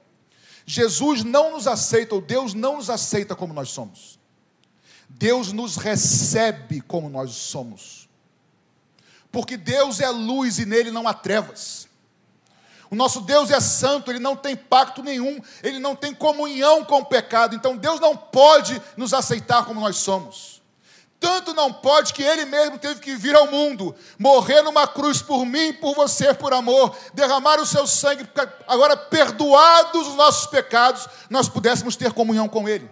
[0.65, 4.19] Jesus não nos aceita, ou Deus não nos aceita como nós somos.
[5.09, 8.09] Deus nos recebe como nós somos.
[9.31, 11.87] Porque Deus é luz e nele não há trevas.
[12.91, 16.99] O nosso Deus é santo, ele não tem pacto nenhum, ele não tem comunhão com
[16.99, 20.61] o pecado, então Deus não pode nos aceitar como nós somos.
[21.17, 25.45] Tanto não pode que ele mesmo teve que vir ao mundo, morrer numa cruz por
[25.45, 28.27] mim por você, por amor, derramar o seu sangue,
[28.67, 32.91] agora perdoados os nossos pecados, nós pudéssemos ter comunhão com ele.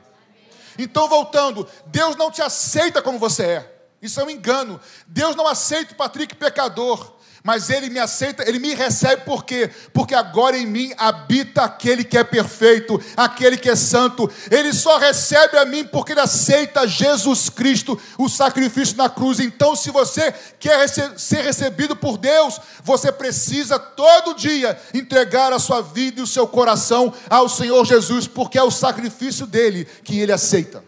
[0.77, 3.75] Então, voltando, Deus não te aceita como você é.
[4.01, 4.79] Isso é um engano.
[5.05, 7.18] Deus não aceita o Patrick pecador.
[7.43, 9.69] Mas ele me aceita, ele me recebe por quê?
[9.93, 14.29] Porque agora em mim habita aquele que é perfeito, aquele que é santo.
[14.51, 19.39] Ele só recebe a mim porque ele aceita Jesus Cristo, o sacrifício na cruz.
[19.39, 25.81] Então, se você quer ser recebido por Deus, você precisa todo dia entregar a sua
[25.81, 30.33] vida e o seu coração ao Senhor Jesus, porque é o sacrifício dele que ele
[30.33, 30.83] aceita.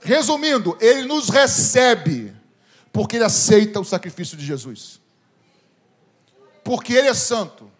[0.00, 2.32] Resumindo, ele nos recebe
[2.92, 5.04] porque ele aceita o sacrifício de Jesus
[6.66, 7.70] porque Ele é santo.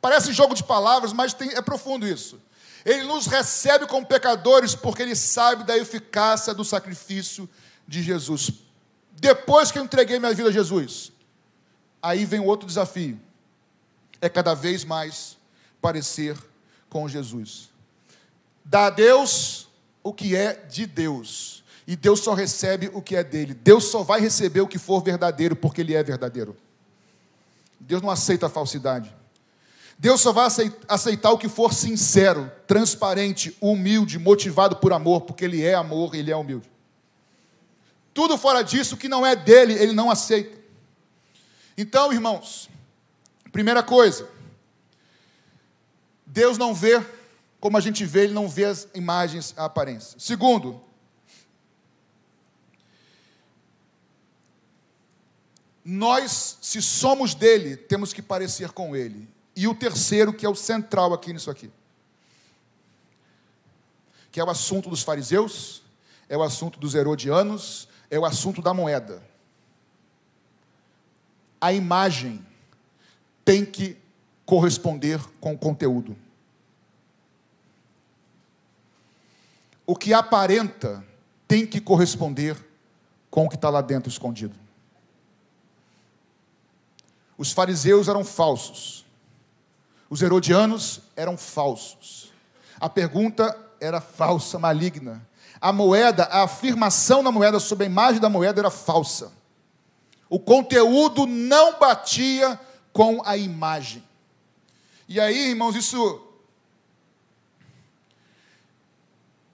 [0.00, 2.40] Parece jogo de palavras, mas tem, é profundo isso.
[2.84, 7.50] Ele nos recebe como pecadores porque Ele sabe da eficácia do sacrifício
[7.86, 8.52] de Jesus.
[9.10, 11.10] Depois que eu entreguei minha vida a Jesus,
[12.00, 13.20] aí vem outro desafio:
[14.20, 15.36] é cada vez mais
[15.82, 16.38] parecer
[16.88, 17.70] com Jesus.
[18.64, 19.66] Dá a Deus
[20.00, 21.64] o que é de Deus.
[21.88, 23.52] E Deus só recebe o que é dele.
[23.52, 26.56] Deus só vai receber o que for verdadeiro, porque Ele é verdadeiro.
[27.88, 29.16] Deus não aceita a falsidade.
[29.98, 30.46] Deus só vai
[30.86, 36.30] aceitar o que for sincero, transparente, humilde, motivado por amor, porque Ele é amor, Ele
[36.30, 36.70] é humilde.
[38.12, 40.56] Tudo fora disso que não é dele, Ele não aceita.
[41.78, 42.68] Então, irmãos,
[43.50, 44.28] primeira coisa,
[46.26, 47.02] Deus não vê
[47.58, 50.20] como a gente vê, Ele não vê as imagens, a aparência.
[50.20, 50.78] Segundo,
[55.90, 59.26] nós, se somos dele, temos que parecer com ele.
[59.56, 61.70] E o terceiro, que é o central aqui nisso aqui,
[64.30, 65.82] que é o assunto dos fariseus,
[66.28, 69.26] é o assunto dos herodianos, é o assunto da moeda.
[71.58, 72.44] A imagem
[73.42, 73.96] tem que
[74.44, 76.14] corresponder com o conteúdo.
[79.86, 81.02] O que aparenta
[81.48, 82.62] tem que corresponder
[83.30, 84.67] com o que está lá dentro escondido.
[87.38, 89.06] Os fariseus eram falsos.
[90.10, 92.32] Os herodianos eram falsos.
[92.80, 95.24] A pergunta era falsa, maligna.
[95.60, 99.32] A moeda, a afirmação na moeda sobre a imagem da moeda era falsa.
[100.28, 102.58] O conteúdo não batia
[102.92, 104.02] com a imagem.
[105.08, 106.24] E aí, irmãos, isso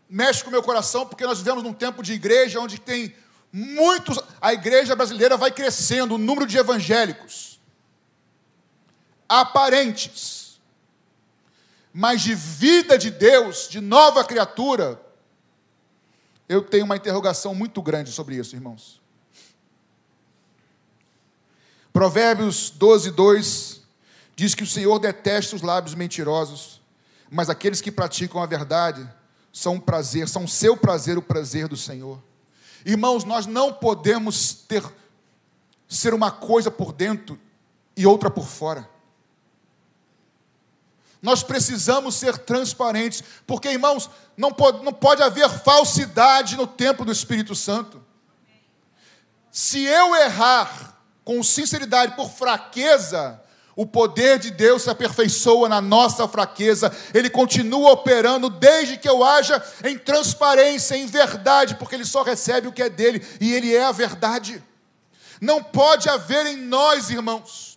[0.08, 3.14] mexe com o meu coração, porque nós vivemos num tempo de igreja onde tem
[3.52, 4.18] muitos.
[4.40, 7.53] A igreja brasileira vai crescendo, o número de evangélicos
[9.28, 10.60] aparentes,
[11.92, 15.00] mas de vida de Deus, de nova criatura,
[16.48, 19.00] eu tenho uma interrogação muito grande sobre isso, irmãos.
[21.92, 23.80] Provérbios 12, 2
[24.34, 26.80] diz que o Senhor detesta os lábios mentirosos,
[27.30, 29.08] mas aqueles que praticam a verdade
[29.52, 32.20] são um prazer, são seu prazer o prazer do Senhor.
[32.84, 34.82] Irmãos, nós não podemos ter
[35.88, 37.38] ser uma coisa por dentro
[37.96, 38.88] e outra por fora.
[41.24, 47.10] Nós precisamos ser transparentes, porque, irmãos, não pode, não pode haver falsidade no templo do
[47.10, 48.04] Espírito Santo.
[49.50, 53.40] Se eu errar com sinceridade por fraqueza,
[53.74, 59.24] o poder de Deus se aperfeiçoa na nossa fraqueza, ele continua operando desde que eu
[59.24, 63.74] haja em transparência, em verdade, porque ele só recebe o que é dele e ele
[63.74, 64.62] é a verdade.
[65.40, 67.73] Não pode haver em nós, irmãos,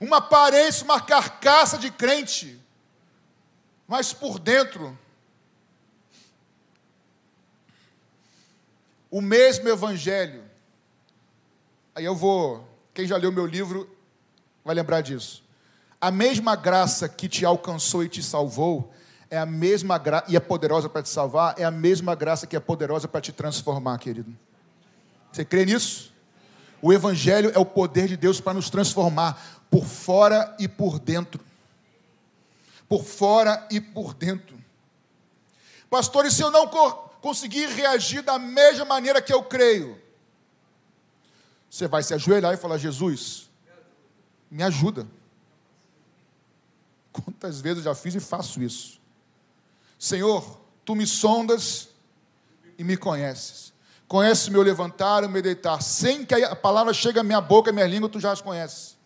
[0.00, 2.58] uma aparência, uma carcaça de crente,
[3.86, 4.98] mas por dentro,
[9.10, 10.42] o mesmo evangelho.
[11.94, 13.94] Aí eu vou, quem já leu meu livro
[14.64, 15.44] vai lembrar disso.
[16.00, 18.90] A mesma graça que te alcançou e te salvou
[19.28, 22.56] é a mesma graça e é poderosa para te salvar, é a mesma graça que
[22.56, 24.34] é poderosa para te transformar, querido.
[25.30, 26.10] Você crê nisso?
[26.80, 31.40] O evangelho é o poder de Deus para nos transformar por fora e por dentro.
[32.88, 34.58] Por fora e por dentro.
[35.88, 36.68] Pastor, e se eu não
[37.20, 40.00] conseguir reagir da mesma maneira que eu creio?
[41.70, 43.48] Você vai se ajoelhar e falar: Jesus,
[44.50, 45.06] me ajuda.
[47.12, 49.00] Quantas vezes eu já fiz e faço isso?
[49.98, 51.88] Senhor, tu me sondas
[52.76, 53.72] e me conheces.
[54.08, 55.80] Conheces meu levantar e meu deitar.
[55.82, 58.99] Sem que a palavra chegue à minha boca, à minha língua, tu já as conheces.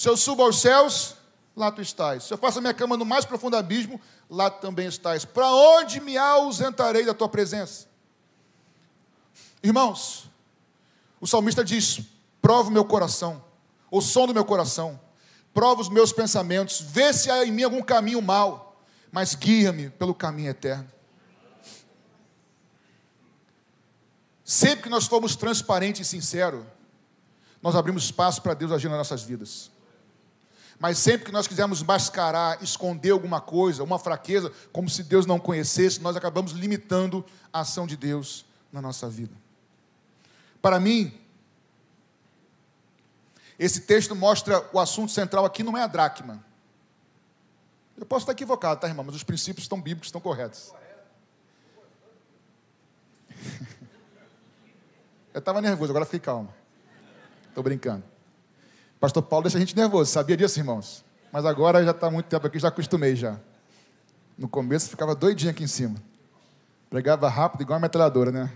[0.00, 1.14] Se eu subo aos céus,
[1.54, 2.24] lá tu estás.
[2.24, 5.26] Se eu faço a minha cama no mais profundo abismo, lá também estás.
[5.26, 7.86] Para onde me ausentarei da tua presença?
[9.62, 10.24] Irmãos,
[11.20, 12.00] o salmista diz:
[12.40, 13.42] prova o meu coração
[13.90, 14.98] o som do meu coração,
[15.52, 18.80] prova os meus pensamentos, vê se há em mim algum caminho mal,
[19.10, 20.88] mas guia-me pelo caminho eterno.
[24.44, 26.64] Sempre que nós formos transparentes e sinceros,
[27.62, 29.70] nós abrimos espaço para Deus agir nas nossas vidas.
[30.80, 35.38] Mas sempre que nós quisermos mascarar, esconder alguma coisa, uma fraqueza, como se Deus não
[35.38, 37.22] conhecesse, nós acabamos limitando
[37.52, 39.34] a ação de Deus na nossa vida.
[40.62, 41.12] Para mim,
[43.58, 46.42] esse texto mostra o assunto central aqui não é a dracma.
[47.94, 49.04] Eu posso estar equivocado, tá, irmão?
[49.04, 50.72] Mas os princípios estão bíblicos, estão corretos.
[55.34, 56.52] Eu estava nervoso, agora fiquei calmo.
[57.48, 58.02] Estou brincando.
[59.00, 61.02] Pastor Paulo deixa a gente nervoso, sabia disso, irmãos?
[61.32, 63.40] Mas agora já está muito tempo aqui, já acostumei já.
[64.36, 65.96] No começo ficava doidinho aqui em cima.
[66.90, 68.52] Pregava rápido, igual uma metralhadora, né?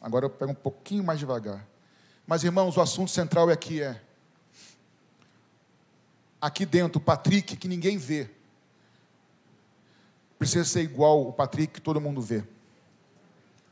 [0.00, 1.66] Agora eu pego um pouquinho mais devagar.
[2.26, 4.00] Mas, irmãos, o assunto central aqui é
[6.40, 8.28] aqui dentro, o Patrick, que ninguém vê,
[10.38, 12.44] precisa ser igual o Patrick que todo mundo vê.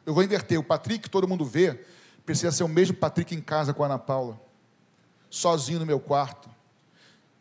[0.07, 1.85] Eu vou inverter, o Patrick que todo mundo vê,
[2.25, 4.41] precisa ser o mesmo Patrick em casa com a Ana Paula,
[5.33, 6.49] sozinho no meu quarto,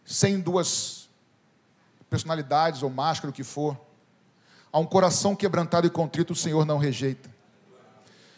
[0.06, 1.10] sem duas
[2.10, 3.78] personalidades ou máscara, o que for.
[4.72, 7.30] Há um coração quebrantado e contrito, o Senhor não rejeita.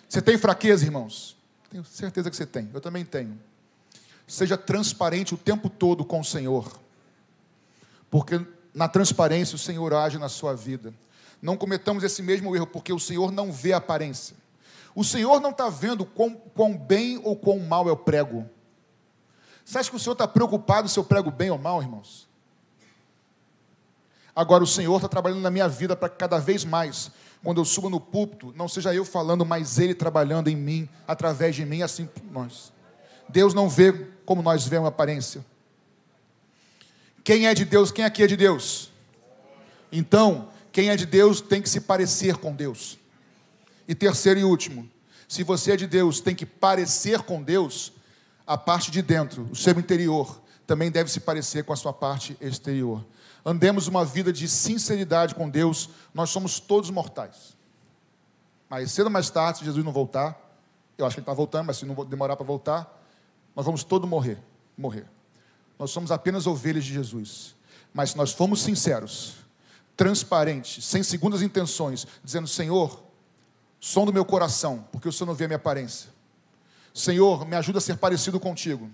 [0.09, 1.37] Você tem fraqueza, irmãos?
[1.69, 3.39] Tenho certeza que você tem, eu também tenho.
[4.27, 6.83] Seja transparente o tempo todo com o Senhor
[8.13, 8.39] porque
[8.75, 10.93] na transparência o Senhor age na sua vida.
[11.41, 14.35] Não cometamos esse mesmo erro, porque o Senhor não vê a aparência.
[14.93, 18.47] O Senhor não está vendo quão, quão, bem ou quão mal eu prego.
[19.73, 22.27] Você acha que o Senhor está preocupado se eu prego bem ou mal, irmãos?
[24.35, 27.09] Agora, o Senhor está trabalhando na minha vida para que cada vez mais,
[27.43, 31.55] quando eu subo no púlpito, não seja eu falando, mas Ele trabalhando em mim, através
[31.55, 32.71] de mim, assim nós.
[33.27, 33.91] Deus não vê
[34.27, 35.43] como nós vemos a aparência.
[37.23, 37.91] Quem é de Deus?
[37.91, 38.91] Quem aqui é de Deus?
[39.91, 42.99] Então, quem é de Deus tem que se parecer com Deus.
[43.87, 44.87] E terceiro e último,
[45.27, 47.91] Se você é de Deus, tem que parecer com Deus,
[48.45, 52.37] a parte de dentro, o seu interior, também deve se parecer com a sua parte
[52.39, 53.05] exterior.
[53.45, 57.57] Andemos uma vida de sinceridade com Deus, nós somos todos mortais.
[58.69, 60.39] Mas cedo ou mais tarde, se Jesus não voltar,
[60.97, 63.01] eu acho que ele está voltando, mas se não demorar para voltar,
[63.55, 64.37] nós vamos todos morrer.
[64.77, 65.05] Morrer.
[65.77, 67.55] Nós somos apenas ovelhas de Jesus.
[67.93, 69.35] Mas se nós formos sinceros,
[69.95, 73.03] transparentes, sem segundas intenções, dizendo: Senhor,
[73.79, 76.09] som do meu coração, porque o Senhor não vê a minha aparência.
[76.93, 78.89] Senhor, me ajuda a ser parecido contigo.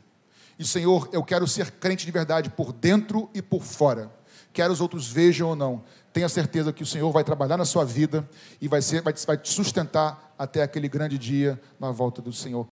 [0.57, 4.11] E Senhor, eu quero ser crente de verdade por dentro e por fora.
[4.51, 5.83] Quer os outros vejam ou não.
[6.11, 8.27] Tenha certeza que o Senhor vai trabalhar na sua vida
[8.59, 12.67] e vai, ser, vai, vai te sustentar até aquele grande dia na volta do Senhor.